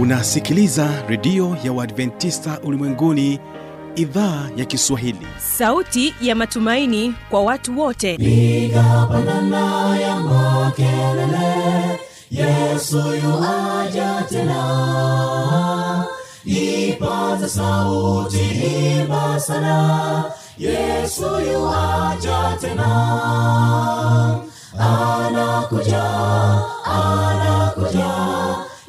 [0.00, 3.40] unasikiliza redio ya uadventista ulimwenguni
[3.96, 5.26] idhaa ya kiswahili.
[5.58, 8.16] Sauti ya matumaini kwa watu wote.
[8.16, 12.00] Piga pandana ya makelele
[12.30, 16.04] yesu yuaja tena.
[16.44, 18.38] Ipaza sauti
[19.00, 20.24] imba sana
[20.58, 21.22] yesu
[21.52, 22.90] yuaja tena.
[24.78, 26.04] Anakuja
[26.84, 28.19] anakuja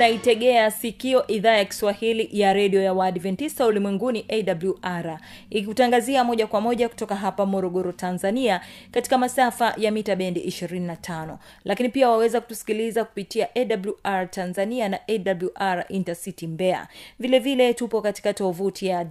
[0.00, 5.18] unaitegea sikio idhaa ya kiswahili ya redio ya waadventista ulimwenguni awr
[5.50, 11.88] ikikutangazia moja kwa moja kutoka hapa morogoro tanzania katika masafa ya mita bendi 25 lakini
[11.88, 16.88] pia waweza kutusikiliza kupitia awr tanzania na awr intercity mbeya.
[17.18, 19.06] Vilevile vile tupo katika tovuti ya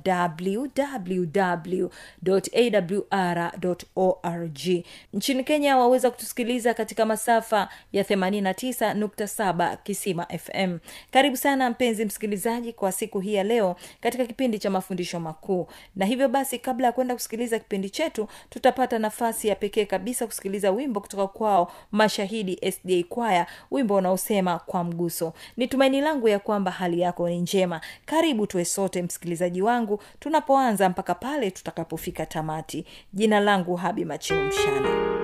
[3.26, 4.60] www.awr.org
[5.14, 10.78] nchini kenya waweza kutusikiliza katika masafa ya 89.7 kisima fm
[11.11, 15.67] karibu sana mpenzi msikilizaji kwa siku hii ya leo katika kipindi cha mafundisho makuu.
[15.95, 20.71] Na hivyo basi kabla ya kwenda kusikiliza kipindi chetu tutapata nafasi ya pekee kabisa kusikiliza
[20.71, 25.33] wimbo kutoka kwao mashahidi sda kwaya wimbo unaosema kwa mguso.
[25.58, 27.81] Ni tumaini langu ya kwamba hali yako ni njema.
[28.05, 32.86] Karibu tuwe sote msikilizaji wangu tunapoanza mpaka pale tutakapofika tamati.
[33.14, 35.19] Jina langu habi mshana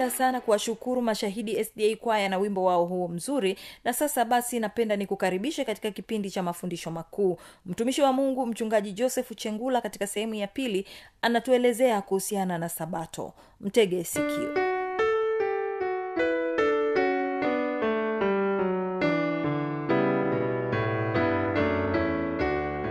[0.00, 3.56] napenda sana kuwashukuru mashahidi sda kwaya na wimbo wao huo mzuri.
[3.84, 7.38] Na sasa basi napenda nikukaribishe katika kipindi cha mafundisho makuu.
[7.66, 10.86] Mtumishi wa mungu mchungaji joseph chengula katika sehemu ya pili
[11.22, 13.32] anatuelezea kuhusiana na sabato.
[13.60, 14.54] Mtege sikio.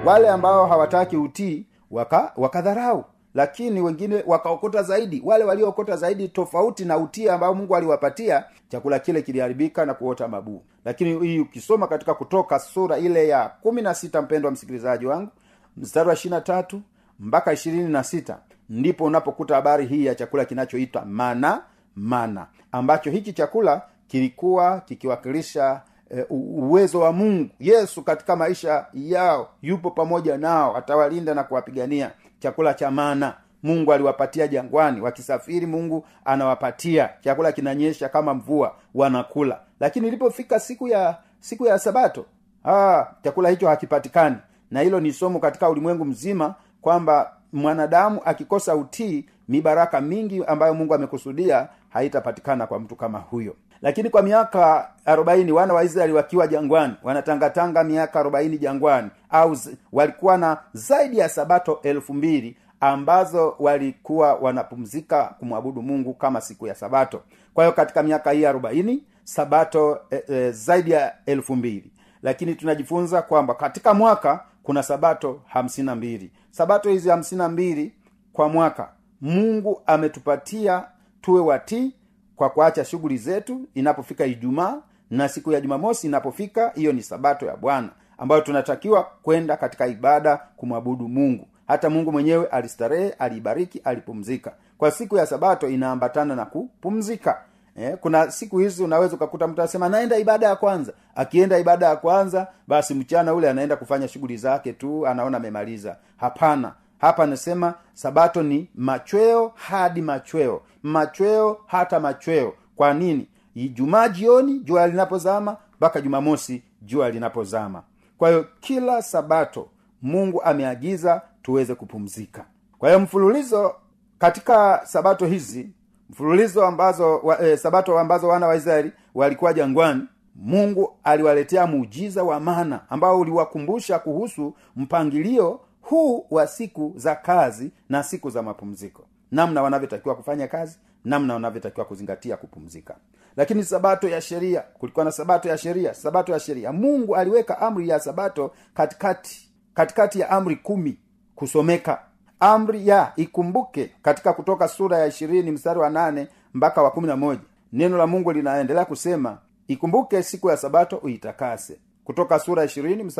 [0.05, 6.97] Wale ambao hawataki utii waka wakadharau lakini wengine wakaokota zaidi wale waliookota zaidi tofauti na
[6.97, 10.61] utia ambao mungu aliwapatia chakula kile kiliharibika na kuota mabuu.
[10.85, 15.29] Lakini hii ukisoma katika kutoka sura ile ya kumi na sita mpendo wa msikilizaji wangu
[15.77, 16.81] mstari wa ishiri na tatu
[17.19, 18.39] mpaka ishirini na sita
[18.69, 21.61] ndipo unapokuta habari hii ya chakula kinachoitwa mana
[21.95, 25.81] mana ambacho hiki chakula kilikuwa kikiwakilisha
[26.17, 27.49] e, uwezo wa mungu.
[27.59, 33.33] Yesu katika maisha yao yupo pamoja nao atawalinda na kuwapigania chakula cha mana
[33.63, 35.01] mungu aliwapatia jangwani.
[35.01, 37.09] Wakisafiri mungu anawapatia.
[37.21, 39.59] Chakula kinanyesha kama mvua wanakula.
[39.79, 42.25] Lakini ilipofika siku ya siku ya sabato
[42.65, 44.35] ah, chakula hicho hakipatikani.
[44.71, 50.93] Na hilo ni somo katika ulimwengu mzima kwamba mwanadamu akikosa utii mibaraka mingi ambayo mungu
[50.93, 56.93] amekusudia haitapatikana kwa mtu kama huyo lakini kwa miaka arobaini wana wa israeli wakiwa jangwani
[57.03, 59.09] wanatangatanga miaka arobaini jangwani.
[59.29, 59.57] Au
[59.91, 66.75] walikuwa na zaidi ya sabato elfu mbili ambazo walikuwa wanapumzika kumwabudu mungu kama siku ya
[66.75, 67.21] sabato.
[67.53, 71.91] Kwa hiyo katika miaka hii arobaini sabato e, e, zaidi ya elfu mbili.
[72.23, 76.31] Lakini tunajifunza kwamba katika mwaka kuna sabato hamsina na mbili.
[76.51, 77.93] Sabato hizi hamsina na mbili
[78.33, 78.89] kwa mwaka
[79.21, 80.83] mungu ametupatia
[81.21, 81.93] tuwe watii
[82.39, 84.77] kwa kuacha shughuli zetu inapofika ijumaa
[85.09, 90.37] na siku ya jumamosi inapofika hiyo ni sabato ya bwana ambayo tunatakiwa kwenda katika ibada
[90.57, 91.47] kumwabudu mungu.
[91.67, 94.51] Hata mungu mwenyewe alistarehe aliibariki alipumzika.
[94.77, 97.41] Kwa siku ya sabato inaambatana na kupumzika.
[97.77, 100.93] Eh, kuna siku hizi unaweza ukakuta mtu anasema naenda ibada ya kwanza.
[101.15, 105.95] Akienda ibada ya kwanza basi mchana ule anaenda kufanya shughuli zake tu anaona amemaliza.
[106.17, 112.53] Hapana hapa anasema sabato ni machweo hadi machweo machweo hata machweo.
[112.75, 113.27] Kwa nini?
[113.55, 117.83] Ijumaa jioni jua linapozama mpaka jumamosi jua linapozama.
[118.17, 119.67] Kwa hiyo kila sabato
[120.01, 122.45] mungu ameagiza tuweze kupumzika.
[122.77, 123.75] Kwa hiyo mfululizo
[124.19, 125.69] katika sabato hizi
[126.09, 130.01] mfululizo ambazo wa, e, sabato ambazo wana wa israeli walikuwa jangwani
[130.35, 138.03] mungu aliwaletea muujiza wa mana ambao uliwakumbusha kuhusu mpangilio huu wa siku za kazi na
[138.03, 139.05] siku za mapumziko.
[139.31, 142.95] Namna wanavyotakiwa kufanya kazi namna wanavyotakiwa kuzingatia kupumzika.
[143.37, 146.71] Lakini sabato ya sheria kulikuwa na sabato ya sheria sabato ya sheria.
[146.71, 150.97] Mungu aliweka amri ya sabato katikati katikati ya amri kumi
[151.35, 152.01] kusomeka.
[152.39, 157.15] Amri ya ikumbuke katika kutoka sura ya ishirini mstari wa nane mpaka wa kumi na
[157.17, 157.41] moja.
[157.73, 161.79] Neno la mungu linaendelea kusema ikumbuke siku ya sabato uitakase
[162.09, 162.67] kutoka sura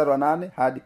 [0.08, 0.82] wa hadi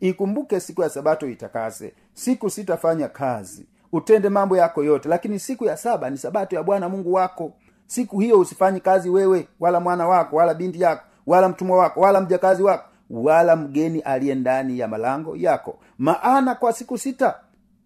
[0.00, 1.94] ikumbuke siku ya sabato itakase.
[2.14, 3.66] Siku sitafanya kazi.
[3.92, 5.08] Utende mambo yako yote.
[5.08, 7.52] Lakini siku ya saba ni sabato ya bwana mungu wako.
[7.86, 12.20] Siku hiyo usifanyi kazi wewe wala mwana wako wala binti yako wala mtumwa wako wala
[12.20, 15.78] mjakazi wako wala mgeni aliye ndani ya malango yako.
[15.98, 17.34] Maana kwa siku sita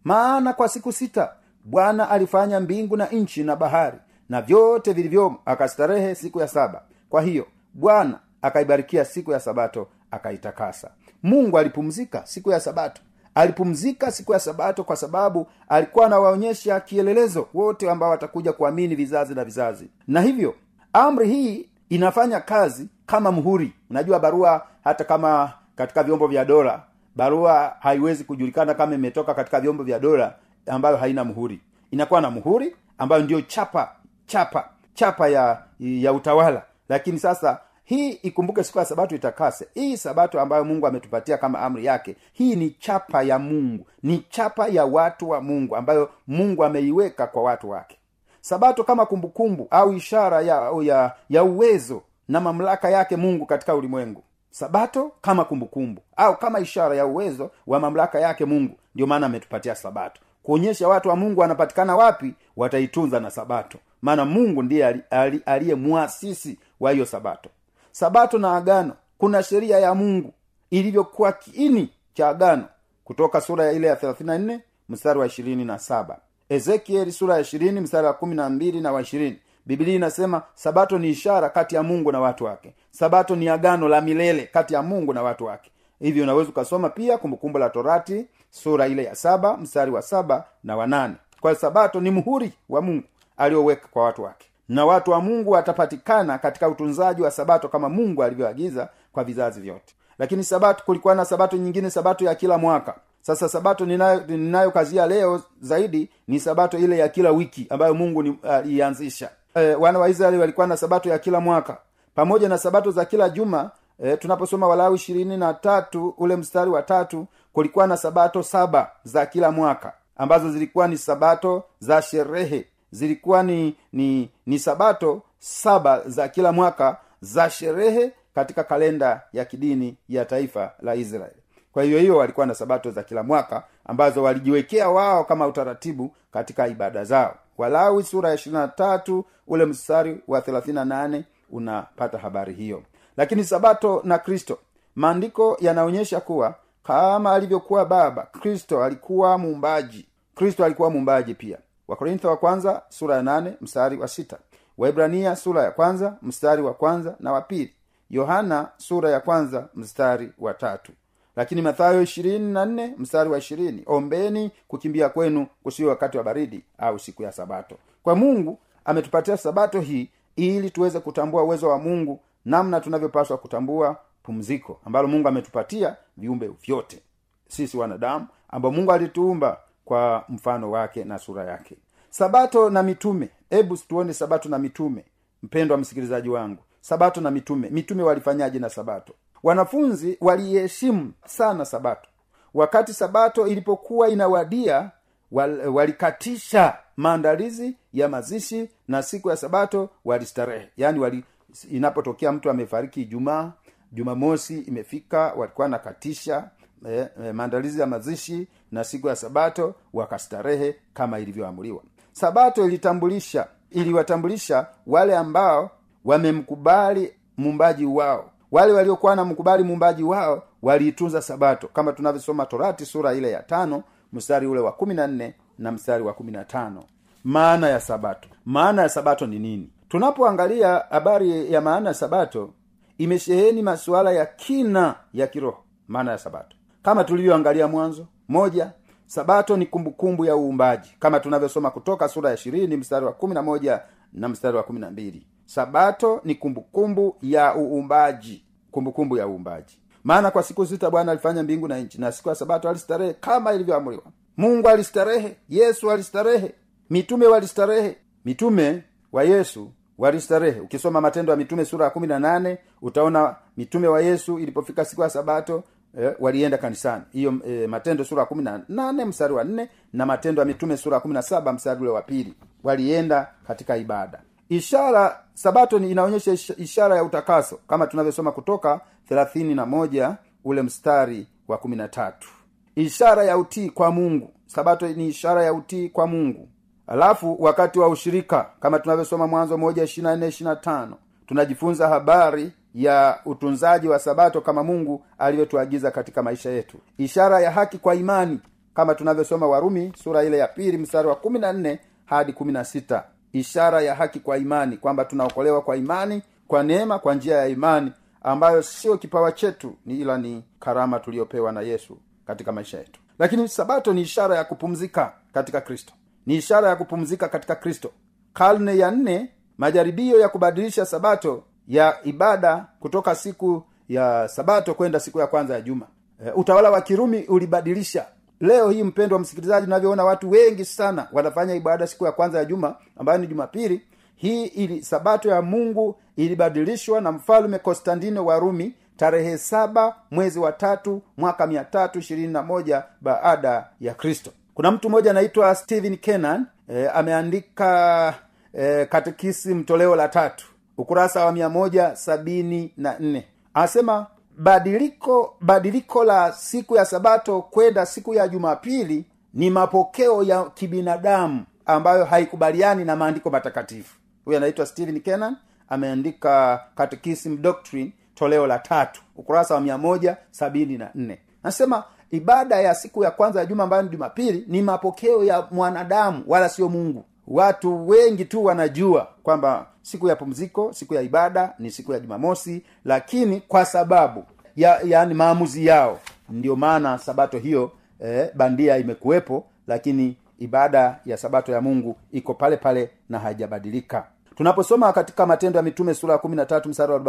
[0.05, 1.33] maana kwa siku sita
[1.65, 3.99] bwana alifanya mbingu na nchi na bahari
[4.29, 6.83] na vyote vilivyomo akastarehe siku ya saba.
[7.11, 10.91] Kwa hiyo bwana akaibarikia siku ya sabato akaitakasa.
[11.23, 13.03] Mungu alipumzika siku ya sabato.
[13.35, 19.45] Alipumzika siku ya sabato kwa sababu alikuwa anawaonyesha kielelezo wote ambao watakuja kuamini vizazi na
[19.45, 19.89] vizazi.
[20.09, 20.55] Na hivyo
[20.93, 26.83] amri hii inafanya kazi kama mhuri unajua barua hata kama katika vyombo vya dola
[27.17, 30.35] barua haiwezi kujulikana kama imetoka katika vyombo vya dola
[30.67, 33.93] ambayo haina mhuri inakuwa na mhuri ambayo ndiyo chapa
[34.27, 36.63] chapa chapa ya ya utawala.
[36.89, 39.69] Lakini sasa hii ikumbuke siku ya sabato itakase.
[39.75, 43.87] Hii sabato ambayo mungu ametupatia kama amri yake hii ni chapa ya mungu.
[44.03, 47.99] Ni chapa ya watu wa mungu ambayo mungu ameiweka kwa watu wake.
[48.41, 54.23] Sabato kama kumbukumbu au ishara ya, ya ya uwezo na mamlaka yake mungu katika ulimwengu.
[54.51, 58.75] Sabato kama kumbukumbu au kama ishara ya uwezo wa mamlaka yake mungu.
[58.95, 60.21] Ndio maana ametupatia sabato.
[60.43, 63.79] Kuonyesha watu wa mungu wanapatikana wapi wataitunza na sabato.
[64.03, 65.01] Maana mungu ndiye
[65.47, 67.51] aliye mwasisi wa hiyo sabato
[67.93, 70.33] sabato na agano kuna sheria ya mungu
[70.71, 72.65] ilivyokuwa kiini cha agano.
[73.05, 76.19] Kutoka sura ya ile ya 34 mstari wa ishirini na saba.
[76.49, 79.35] Ezekieli sura ya ishirini mstari wa kumi na wa 20
[79.67, 82.75] bibilia inasema sabato ni ishara kati ya mungu na watu wake.
[82.91, 85.71] Sabato ni agano la milele kati ya mungu na watu wake.
[86.01, 90.77] Hivyo unaweza ukasoma pia kumbukumbu la torati sura ile ya saba mstari wa saba na
[90.77, 93.05] wanane kwa sabato ni muhuri wa mungu
[93.37, 98.23] aliyoweka kwa watu wake na watu wa mungu watapatikana katika utunzaji wa sabato kama mungu
[98.25, 99.95] alivyoagiza kwa vizazi vyote.
[100.19, 102.95] Lakini sabato kulikuwa na sabato nyingine sabato ya kila mwaka.
[103.21, 109.31] Sasa sabato ninayo ninayokazia leo zaidi ni sabato ile ya kila wiki ambayo mungu aliianzisha
[109.54, 111.76] uh, e, wana wa israeli walikuwa na sabato ya kila mwaka.
[112.14, 113.71] Pamoja na sabato za kila juma
[114.04, 119.26] e, tunaposoma walawi ishirini na tatu ule mstari wa tatu kulikuwa na sabato saba za
[119.26, 126.29] kila mwaka ambazo zilikuwa ni sabato za sherehe zilikuwa ni ni ni sabato saba za
[126.29, 132.17] kila mwaka za sherehe katika kalenda ya kidini ya taifa la israeli kwa hiyo hiyo
[132.17, 137.35] walikuwa na sabato za kila mwaka ambazo walijiwekea wao kama utaratibu katika ibada zao.
[137.59, 142.83] Walawi sura ya ishirina tatu ule mstari wa thelathini nane unapata habari hiyo.
[143.17, 144.59] Lakini sabato na kristo.
[144.95, 150.09] Maandiko yanaonyesha kuwa kama alivyokuwa baba kristo alikuwa muumbaji.
[150.35, 151.59] Kristo alikuwa muumbaji pia
[151.93, 154.39] wakorintho wa kwanza sura ya nane mstari wa sita.
[154.79, 157.73] Waibrania sura ya kwanza mstari wa kwanza na wa pili.
[158.11, 160.93] Yohana sura ya kwanza mstari wa tatu.
[161.37, 163.83] Lakini mathayo ishirini na nne mstari wa ishirini.
[163.87, 167.77] Ombeni kukimbia kwenu kusiwe wakati wa baridi au siku ya sabato.
[168.03, 174.81] Kwa mungu ametupatia sabato hii ili tuweze kutambua uwezo wa mungu namna tunavyopaswa kutambua pumziko
[174.87, 177.03] ambalo mungu ametupatia viumbe vyote.
[177.49, 179.61] Sisi wanadamu ambao mungu alituumba
[179.93, 181.77] kwa mfano wake na sura yake.
[182.11, 183.29] Sabato na mitume.
[183.51, 185.05] Hebu tuone sabato na mitume
[185.43, 186.63] mpendwa msikilizaji wangu.
[186.81, 187.69] Sabato na mitume.
[187.71, 189.13] Mitume walifanyaje na sabato?
[189.43, 192.09] Wanafunzi waliheshimu sana sabato.
[192.55, 194.91] Wakati sabato ilipokuwa inawadia
[195.33, 200.69] wal, walikatisha maandalizi ya mazishi na siku ya sabato walistarehe.
[200.77, 201.25] Yaani wali
[201.71, 203.53] inapotokea mtu amefariki ijumaa
[203.93, 206.51] jumamosi imefika walikuwa nakatisha
[206.89, 211.83] eh, eh, maandalizi ya mazishi na siku ya sabato wakastarehe kama ilivyoamuliwa.
[212.12, 215.71] Sabato ilitambulisha iliwatambulisha wale ambao
[216.05, 218.31] wamemkubali mumbaji wao.
[218.51, 221.69] Wale waliokuwa na mkubali muumbaji wao waliitunza sabato.
[221.69, 226.03] Kama tunavyosoma torati sura ile ya tano mstari ule wa kumi na nne na mstari
[226.05, 226.85] wa kumi na tano.
[227.25, 228.29] Maana ya sabato.
[228.45, 229.71] Maana ya sabato ni nini?
[229.89, 232.51] Tunapoangalia habari ya maana ya sabato
[232.99, 235.65] imesheheni masuala ya kina ya kiroho.
[235.89, 238.73] Maana ya sabato kama tulivyoangalia mwanzo moja
[239.07, 243.43] sabato ni kumbukumbu ya uumbaji kama tunavyosoma kutoka sura ya ishirini mstari wa kumi na
[243.43, 243.81] moja
[244.12, 245.27] na mstari wa kumi na mbili.
[245.47, 249.79] Sabato ni kumbukumbu ya uumbaji kumbukumbu ya uumbaji.
[250.05, 253.53] Maana kwa siku sita bwana alifanya mbingu na nchi na siku ya sabato alistarehe kama
[253.53, 254.03] ilivyoamriwa.
[254.37, 256.55] Mungu alistarehe yesu alistarehe
[256.91, 260.61] mitume walistarehe mitume wa yesu walistarehe.
[260.61, 265.03] Ukisoma matendo ya mitume sura ya kumi na nane utaona mitume wa yesu ilipofika siku
[265.03, 265.65] ya sabato
[266.01, 267.03] eh, walienda kanisani.
[267.13, 270.77] Hiyo eh, matendo sura ya kumi na nane mstari wa nne na matendo ya mitume
[270.77, 272.35] sura kumi na saba mstari ule wa pili.
[272.65, 274.21] Walienda katika ibada.
[274.49, 281.59] Ishara sabato inaonyesha ishara ya utakaso kama tunavyosoma kutoka thelathini na moja ule mstari wa
[281.59, 282.29] kumi na tatu.
[282.77, 284.31] Ishara ya utii kwa mungu.
[284.47, 286.49] Sabato ni ishara ya utii kwa mungu.
[286.87, 290.97] Alafu wakati wa ushirika kama tunavyosoma mwanzo moja ishirina nne ishirina tano
[291.27, 296.79] tunajifunza habari ya utunzaji wa sabato kama mungu alivyotuagiza katika maisha yetu.
[296.99, 298.41] Ishara ya haki kwa imani
[298.75, 302.64] kama tunavyosoma warumi sura ile ya pili mstari wa kumi na nne hadi kumi na
[302.64, 303.05] sita.
[303.33, 307.93] Ishara ya haki kwa imani kwamba tunaokolewa kwa imani kwa neema kwa njia ya imani
[308.23, 313.00] ambayo sio kipawa chetu ni ila ni karama tuliyopewa na yesu katika maisha yetu.
[313.19, 315.93] Lakini sabato ni ishara ya kupumzika katika kristo.
[316.26, 317.91] Ni ishara ya kupumzika katika kristo.
[318.33, 325.19] Karne ya nne majaribio ya kubadilisha sabato ya ibada kutoka siku ya sabato kwenda siku
[325.21, 325.87] ya kwanza ya juma.
[326.26, 328.07] E, utawala wa kirumi ulibadilisha.
[328.41, 332.45] Leo hii mpendo wa msikilizaji unavyoona watu wengi sana wanafanya ibada siku ya kwanza ya
[332.45, 333.83] juma ambayo ni jumapili.
[334.17, 340.52] Hii ili sabato ya mungu ilibadilishwa na mfalume konstantino wa rumi tarehe saba mwezi wa
[340.52, 344.31] tatu mwaka mia tatu ishirini na moja baada ya kristo.
[344.55, 348.14] Kuna mtu mmoja anaitwa stephen kenan e, ameandika
[348.55, 350.47] e, katekisi toleo la tatu
[350.79, 353.26] ukurasa wa mia moja sabini na nne.
[353.55, 354.07] Anasema
[354.38, 362.05] badiliko badiliko la siku ya sabato kwenda siku ya jumapili ni mapokeo ya kibinadamu ambayo
[362.05, 363.97] haikubaliani na maandiko matakatifu.
[364.25, 365.37] Huyu anaitwa stephen kenan
[365.69, 371.19] ameandika catechism doctrine toleo la tatu ukurasa wa mia moja sabini na nne.
[371.43, 376.25] Anasema ibada ya siku ya kwanza ya juma ambayo ni jumapili ni mapokeo ya mwanadamu
[376.26, 377.05] wala sio mungu.
[377.29, 382.62] Watu wengi tu wanajua kwamba siku ya pumziko siku ya ibada ni siku ya jumamosi
[382.85, 384.25] lakini kwa sababu
[384.57, 385.99] ya yaani maamuzi yao
[386.29, 387.73] ndio maana sabato hiyo
[388.05, 394.07] eh, bandia imekuwepo lakini ibada ya sabato ya mungu iko pale pale na haijabadilika.
[394.37, 397.01] Tunaposoma katika matendo ya mitume sura ya kumi tatu msara wa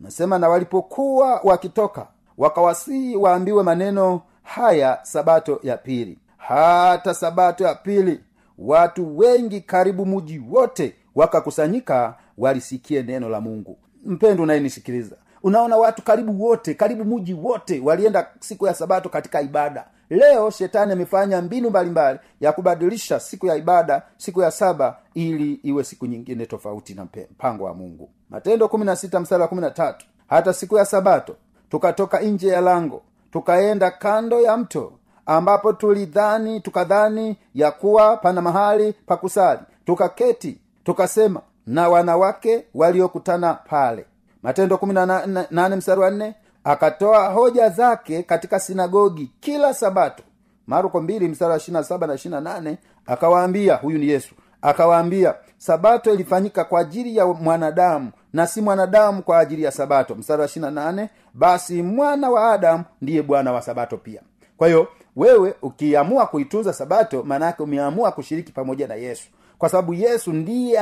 [0.00, 2.06] nasema na walipokuwa wakitoka
[2.38, 6.18] wakawasihi waambiwe maneno haya sabato ya pili.
[6.36, 8.20] Hata sabato ya pili
[8.58, 13.78] watu wengi karibu muji wote wakakusanyika walisikie neno la mungu.
[14.04, 19.84] Mpendo unayenisikiliza unaona watu karibu wote karibu muji wote walienda siku ya sabato katika ibada.
[20.10, 25.84] Leo shetani amefanya mbinu mbalimbali ya kubadilisha siku ya ibada siku ya saba ili iwe
[25.84, 28.10] siku nyingine tofauti na mpango wa mungu.
[28.30, 29.94] Matendo 16 mstari wa 13
[30.28, 31.36] hata siku ya sabato
[31.68, 34.92] tukatoka nje ya lango tukaenda kando ya mto
[35.26, 39.60] ambapo tulidhani tukadhani ya kuwa pana mahali pa kusali.
[39.84, 44.06] Tukaketi tukasema na wanawake waliokutana pale.
[44.42, 44.80] Matendo wa
[46.10, 46.32] 4
[46.64, 50.22] akatoa hoja zake katika sinagogi kila sabato.
[50.66, 56.80] Marko 2 mstari wa 27 na 28 akawaambia huyu ni yesu akawaambia sabato ilifanyika kwa
[56.80, 60.14] ajili ya mwanadamu na si mwanadamu kwa ajili ya sabato.
[60.14, 64.20] Mstari wa 28 basi mwana wa adamu ndiye bwana wa sabato pia.
[64.56, 69.28] Kwa hiyo wewe ukiamua kuitunza sabato maanaake umeamua kushiriki pamoja na yesu
[69.60, 70.80] kwa sababu yesu ndiye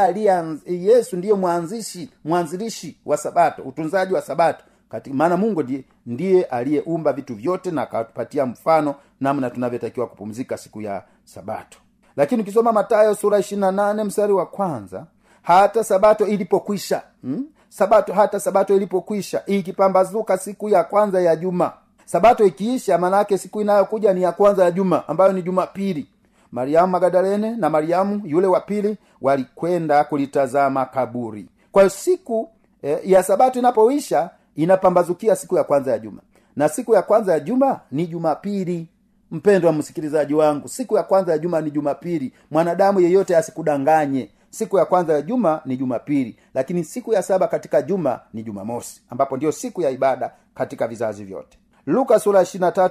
[0.66, 4.64] yesu ndiye mwanzishi mwanzilishi wa sabato utunzaji wa sabato.
[5.12, 11.02] Maana mungu ndiye, ndiye aliyeumba vitu vyote na akatupatia mfano namna tunavyotakiwa kupumzika siku ya
[11.24, 11.78] sabato.
[12.16, 15.06] Lakini ukisoma matayo sura 28 mstari wa kwanza
[15.42, 17.44] hata sabato ilipokwisha hmm?
[17.68, 21.72] sabato hata sabato ilipokwisha ikipambazuka siku ya kwanza ya juma.
[22.04, 26.08] Sabato ikiisha maanaake siku inayokuja ni ya kwanza ya juma ambayo ni jumapili
[26.52, 31.48] mariamu magadalene na mariamu yule wa pili walikwenda kulitazama kaburi.
[31.72, 32.48] Kwa hiyo siku
[32.82, 36.20] eh, ya sabato inapoisha inapambazukia siku ya kwanza ya juma.
[36.56, 38.88] Na siku ya kwanza ya juma ni jumapili.
[39.30, 42.32] Mpendwa msikilizaji wangu siku ya kwanza ya juma ni jumapili.
[42.50, 44.30] Mwanadamu yeyote asikudanganye.
[44.50, 46.36] Siku ya kwanza ya juma ni jumapili.
[46.54, 51.24] Lakini siku ya saba katika juma ni jumamosi ambapo ndiyo siku ya ibada katika vizazi
[51.24, 51.58] vyote
[51.88, 52.44] luka sura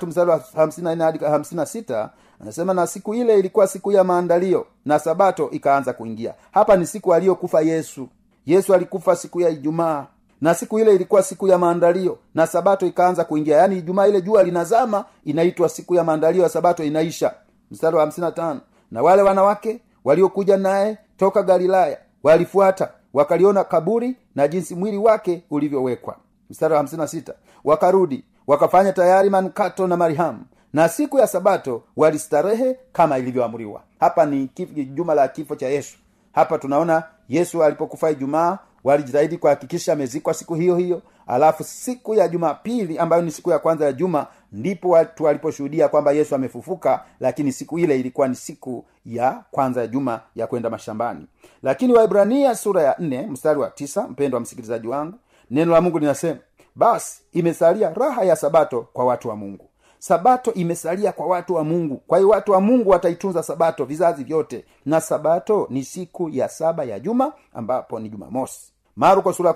[0.08, 2.10] mstari wa 54 hadi 56
[2.42, 6.34] anasema na siku ile ilikuwa siku ya maandalio na sabato ikaanza kuingia.
[6.52, 8.08] Hapa ni siku aliyokufa yesu.
[8.46, 10.06] Yesu alikufa siku ya ijumaa.
[10.42, 13.58] Na siku ile ilikuwa siku ya maandalio na sabato ikaanza kuingia.
[13.58, 17.34] Yaani ijumaa ile jua linazama inaitwa siku ya maandalio ya sabato inaisha.
[17.72, 18.58] Mstari wa 55
[18.92, 26.16] na wale wanawake waliokuja naye toka galilaya walifuata wakaliona kaburi na jinsi mwili wake ulivyowekwa.
[26.50, 27.34] Mstari wa 56
[27.64, 30.40] wakarudi wakafanya tayari manukato na marihamu
[30.74, 33.82] na siku ya sabato walistarehe kama ilivyoamriwa.
[34.00, 34.50] Hapa ni
[34.94, 35.98] juma la kifo cha yesu.
[36.32, 41.02] Hapa tunaona yesu alipokufa ijumaa walijitahidi kuhakikisha amezikwa siku hiyo hiyo.
[41.28, 46.12] Alafu siku ya jumapili ambayo ni siku ya kwanza ya juma ndipo watu waliposhuhudia kwamba
[46.12, 51.28] yesu amefufuka lakini siku ile ilikuwa ni siku ya kwanza ya juma ya kwenda mashambani.
[51.64, 55.18] Lakini waibrania sura ya nne mstari wa tisa mpendo wa msikilizaji wangu
[55.52, 56.40] neno la mungu linasema
[56.78, 59.70] basi imesalia raha ya sabato kwa watu wa mungu.
[60.00, 62.02] Sabato imesalia kwa watu wa mungu.
[62.08, 64.66] Kwa hiyo watu wa mungu wataitunza sabato vizazi vyote.
[64.86, 68.74] Na sabato ni siku ya saba ya juma ambapo ni jumamosi.
[68.96, 69.54] Marko sura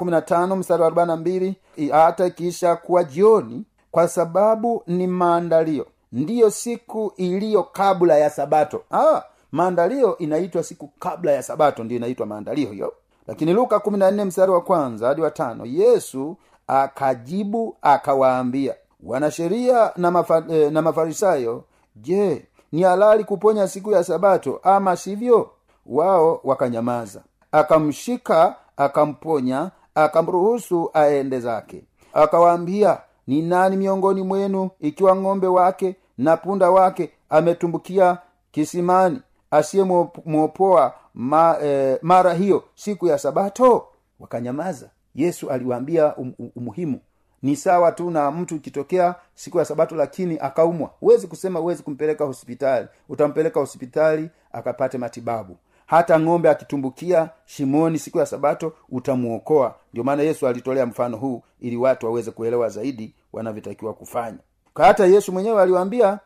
[0.56, 0.90] mstari wa
[1.90, 5.86] hata ikiisha kuwa jioni kwa sababu ni maandalio.
[6.12, 8.84] Ndiyo siku iliyo kabla ya sabato.
[8.92, 12.94] Ah, maandalio inaitwa siku kabla ya sabato ndiyo inaitwa maandalio hiyo.
[13.28, 13.80] Lakini luka
[14.26, 16.38] mstari wa kwanza hadi wa tano yesu
[16.72, 21.64] akajibu akawaambia wanasheria na, mafa, eh, na mafarisayo
[21.96, 25.50] je ni halali kuponya siku ya sabato ama sivyo?
[25.86, 27.22] Wao wakanyamaza.
[27.52, 31.84] Akamshika akamponya akamruhusu aende zake.
[32.14, 38.18] Akawaambia ni nani miongoni mwenu ikiwa ng'ombe wake na punda wake ametumbukia
[38.52, 43.88] kisimani asiyemwopoa ma, eh, mara hiyo siku ya sabato?
[44.20, 47.00] Wakanyamaza yesu aliwaambia um, um, umuhimu.
[47.42, 50.92] Ni sawa tu na mtu ikitokea siku ya sabato lakini akaumwa.
[51.00, 52.88] Huwezi kusema huwezi kumpeleka hospitali.
[53.10, 55.58] Utampeleka hospitali akapate matibabu.
[55.86, 59.76] Hata ng'ombe akitumbukia shimoni siku ya sabato utamwokoa.
[59.94, 64.38] Ndio maana yesu alitolea mfano huu ili watu waweze kuelewa zaidi wanavyotakiwa kufanya.
[64.76, 66.20] Hata yesu mwenyewe aliwaambia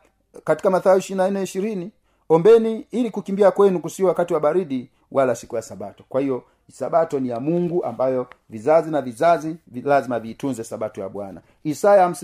[0.44, 1.90] katika mathayo ishirina ishirini
[2.28, 6.04] ombeni ili kukimbia kwenu kusio wakati wa baridi wala siku ya sabato.
[6.08, 11.40] Kwa hiyo sabato ni ya mungu ambayo vizazi na vizazi lazima viitunze sabato ya bwana.
[11.64, 12.14] Isaya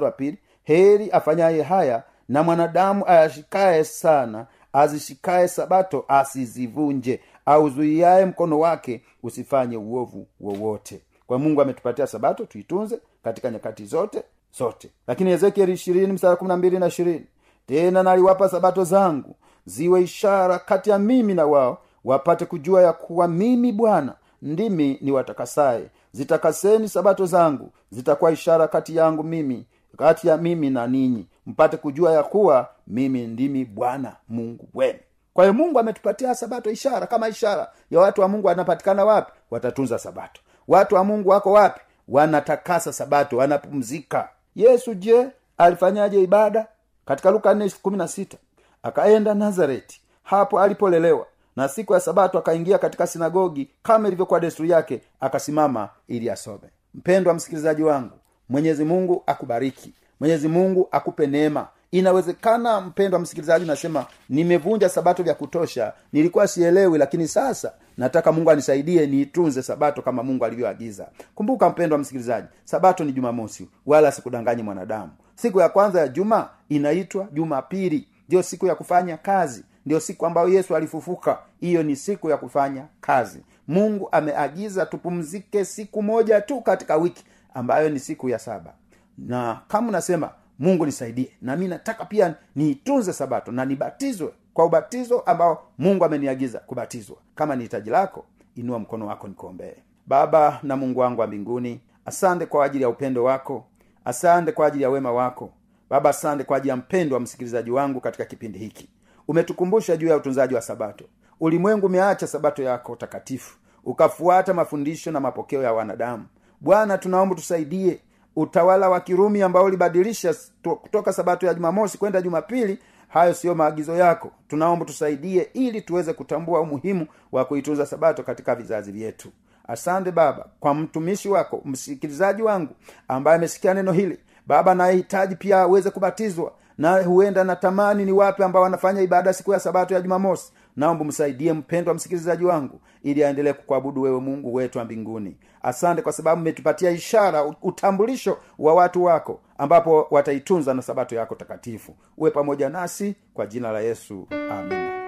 [0.00, 9.02] wa pili heri afanyaye haya na mwanadamu ayashikaye sana azishikaye sabato asizivunje auzuiaye mkono wake
[9.22, 11.00] usifanye uovu wowote.
[11.26, 14.22] Kwa mungu ametupatia sabato tuitunze katika nyakati zote
[14.58, 14.90] zote.
[15.06, 17.26] Lakini ezekieli ishirini msara kumi na mbili na ishirini
[17.66, 23.28] tena naliwapa sabato zangu ziwe ishara kati ya mimi na wao wapate kujua ya kuwa
[23.28, 29.66] mimi bwana ndimi ni watakasaye zitakaseni sabato zangu zitakuwa ishara kati yangu mimi
[29.98, 31.26] kati ya mimi na ninyi.
[31.46, 34.98] Mpate kujua ya kuwa mimi ndimi bwana mungu wenu.
[35.34, 39.32] Kwa hiyo mungu ametupatia sabato ishara kama ishara ya watu wa mungu wanapatikana wapi?
[39.50, 40.40] Watatunza sabato.
[40.68, 41.80] Watu wa mungu wako wapi?
[42.08, 44.28] Wanatakasa sabato wanapumzika.
[44.54, 46.66] Yesu je alifanyaje ibada?
[47.06, 48.36] Katika luka 4:16
[48.82, 50.00] akaenda nazareti.
[50.22, 56.30] Hapo alipolelewa na siku ya sabato akaingia katika sinagogi kama ilivyokuwa desturi yake akasimama ili
[56.30, 56.70] asome.
[56.94, 59.94] Mpendwa msikilizaji wangu mwenyezi mungu akubariki.
[60.20, 61.68] Mwenyezi mungu akupe neema.
[61.90, 65.92] Inawezekana mpendwa msikilizaji nasema nimevunja sabato vya kutosha.
[66.12, 71.08] Nilikuwa sielewi lakini sasa nataka mungu anisaidie niitunze sabato kama mungu alivyoagiza.
[71.34, 75.10] Kumbuka mpendwa msikilizaji sabato ni jumamosi wala sikudanganyi mwanadamu.
[75.34, 78.08] Siku ya kwanza ya juma inaitwa jumapili.
[78.28, 81.38] Ndiyo siku ya kufanya kazi ndiyo siku ambayo yesu alifufuka.
[81.60, 83.40] Hiyo ni siku ya kufanya kazi.
[83.68, 88.74] Mungu ameagiza tupumzike siku moja tu katika wiki ambayo ni siku ya saba.
[89.18, 95.20] Na kama unasema mungu nisaidie na mi nataka pia niitunze sabato na nibatizwe kwa ubatizo
[95.20, 97.16] ambao mungu ameniagiza kubatizwa.
[97.34, 99.74] Kama ni hitaji lako inua mkono wako nikuombee.
[100.06, 103.64] Baba na mungu wangu wa mbinguni asante kwa ajili ya upendo wako.
[104.04, 105.50] Asante kwa ajili ya wema wako.
[105.90, 108.88] Baba asante kwa ajili ya mpendo wa msikilizaji wangu katika kipindi hiki
[109.28, 111.04] umetukumbusha juu ya utunzaji wa sabato.
[111.40, 116.24] Ulimwengu umeacha sabato yako takatifu ukafuata mafundisho na mapokeo ya wanadamu.
[116.60, 118.00] Bwana tunaomba tusaidie.
[118.36, 120.34] Utawala wa kirumi ambao ulibadilisha
[120.82, 124.30] kutoka sabato ya jumamosi kwenda jumapili hayo siyo maagizo yako.
[124.48, 129.28] Tunaomba tusaidie ili tuweze kutambua umuhimu wa kuitunza sabato katika vizazi vyetu.
[129.68, 132.74] Asante baba kwa mtumishi wako msikilizaji wangu
[133.08, 134.18] ambaye amesikia neno hili.
[134.46, 139.60] Baba nayehitaji pia aweze kubatizwa na huenda natamani ni wapi ambao wanafanya ibada siku ya
[139.60, 140.52] sabato ya jumamosi.
[140.76, 145.36] Naomba msaidie mpendwa msikilizaji wangu ili aendelee kukuabudu wewe mungu wetu wa mbinguni.
[145.62, 151.96] Asante kwa sababu umetupatia ishara utambulisho wa watu wako ambapo wataitunza na sabato yako takatifu.
[152.18, 154.26] Uwe pamoja nasi kwa jina la yesu.
[154.30, 155.05] Amina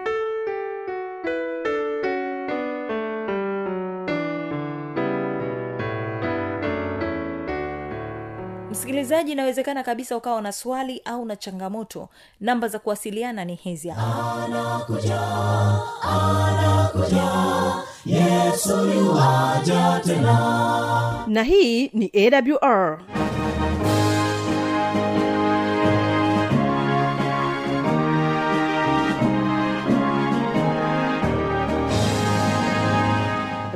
[8.78, 12.08] msikilizaji inawezekana kabisa ukawa na swali au na changamoto.
[12.40, 13.88] Namba za kuwasiliana ni hizi
[18.94, 21.24] yuwaja tena.
[21.26, 23.00] Na hii ni awr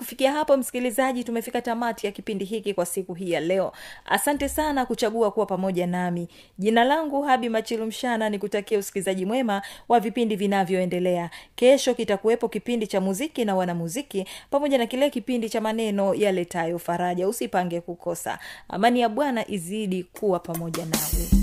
[0.00, 3.72] kufikia hapo msikilizaji tumefika tamati ya kipindi hiki kwa siku hii ya leo.
[4.04, 6.28] Asante sana kuchagua kuwa pamoja nami.
[6.58, 11.30] Jina langu habi machilumshana ni kutakia usikilizaji mwema wa vipindi vinavyoendelea.
[11.54, 17.28] Kesho kitakuwepo kipindi cha muziki na wanamuziki pamoja na kile kipindi cha maneno yaletayo faraja.
[17.28, 18.38] Usipange kukosa.
[18.68, 21.39] Amani ya bwana izidi kuwa pamoja nawe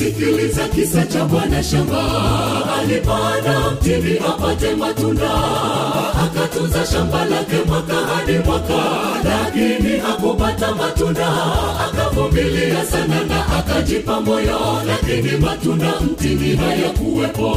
[0.00, 2.02] sikiliza kisa cha bwana shamba
[2.80, 5.30] alipanda mtini apate matunda.
[6.24, 8.80] Akatunza shamba lake mwaka hadi mwaka.
[9.24, 11.28] Lakini hakupata matunda.
[11.86, 14.58] Akavumilia sana na akajipa moyo.
[14.86, 17.48] Lakini matunda mtini hayakuwepo.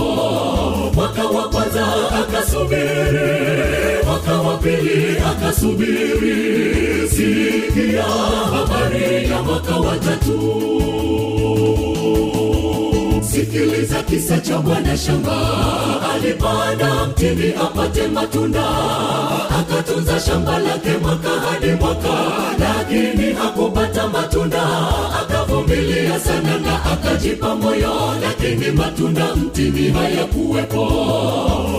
[0.93, 1.85] Mwaka wa kwanza
[2.19, 3.29] akasubiri.
[4.05, 7.09] Mwaka wa pili akasubiri.
[7.09, 8.03] Sikia
[8.53, 11.32] habari ya mwaka wa tatu
[13.21, 15.37] sikiliza kisa cha bwana shamba.
[16.13, 18.65] Alipanda mtini apate matunda.
[19.59, 22.09] Akatunza shamba lake mwaka hadi mwaka.
[22.59, 24.63] Lakini hakupata matunda.
[25.21, 27.93] Akavumilia sana na akajipa moyo.
[28.21, 30.85] Lakini matunda mtini hayakuwepo.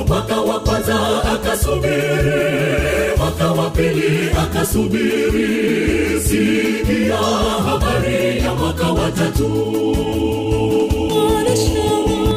[0.09, 0.95] Mwaka wa kwanza
[1.33, 2.33] akasubiri.
[3.19, 6.21] Mwaka wa pili akasubiri.
[6.21, 7.19] Sikia
[9.05, 9.49] ya mwaka wa tatu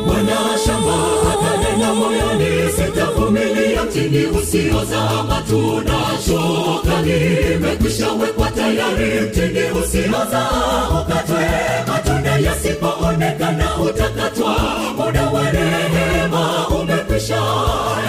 [0.05, 0.97] bwana shamba
[1.33, 7.01] akanena moyoni sitavumilia mtini usiozaa matunda shoka.
[7.01, 11.45] Limekwisha wekwa tayari mtini usiozaa ukatwe.
[11.87, 14.55] Matunda yasipoonekana utakatwa.
[14.97, 17.41] Muda wa rehema umekwisha.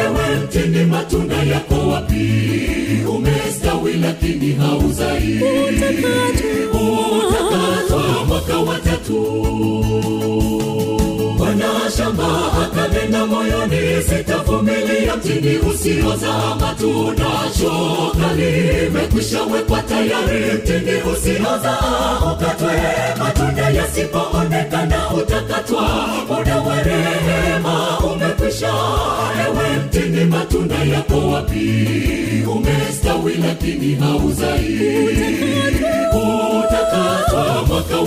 [0.04, 2.24] Ewe mtini matunda yako wapi?
[3.08, 5.40] Umestawi lakini hauzai.
[7.28, 8.24] Utakatwa.
[8.28, 9.18] Mwaka watatu
[11.38, 12.28] bwana shamba
[12.62, 17.24] akanena moyoni sitavumilia mtini usiozaa matunda.
[17.58, 22.72] Shoka limekwisha wekwa tayari mtini usiozaa ukatwe
[23.18, 25.88] matunda yasipoonekana utakatwa
[31.58, 34.78] wapi umestawi lakini hauzai.
[36.12, 38.00] Utakatwa mwaka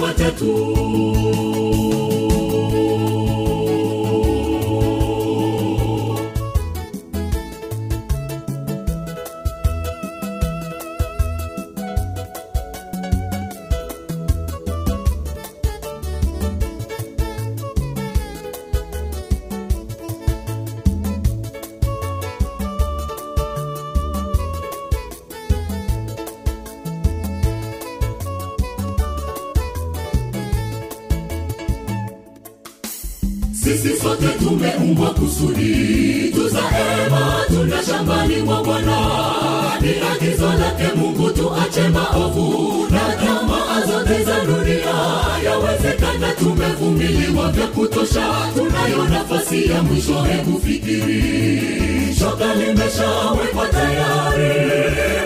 [49.70, 54.72] ya mwisho hebu fikiri shoka limeshawekwa tayari.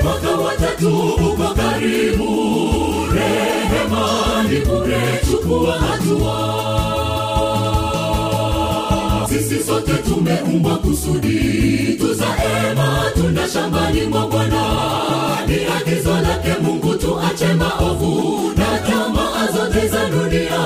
[0.03, 2.27] Mwaka watatu uko karibu.
[3.13, 4.97] Rehema ni bure
[5.79, 6.45] hatua.
[9.29, 11.97] Sisi sote tumeumbwa kusudi.
[11.99, 14.63] Tuzaema tunda shambani mwa bwana.
[15.47, 18.41] Ni agizo lake mungu tuache maovu.
[18.57, 18.79] Na
[19.35, 20.59] tamaa zote za dunia.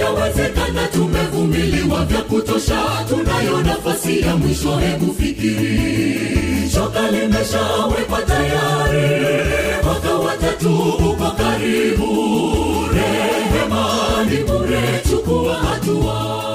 [0.00, 2.82] Yawezekana tumevumiliwa vya kutosha.
[3.08, 6.20] Tunayo nafasi ya mwisho hebu fikiri.
[6.74, 9.24] Shoka limeshawekwa tayari.
[9.84, 10.74] Mwaka watatu
[11.10, 12.10] uko karibu.
[12.94, 13.86] Rehema
[14.30, 16.53] ni bure chukua hatua